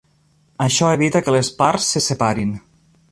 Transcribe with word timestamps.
Això 0.65 0.87
evita 0.95 1.21
que 1.27 1.35
les 1.37 1.51
parts 1.59 1.91
se 1.97 2.03
separin. 2.07 2.55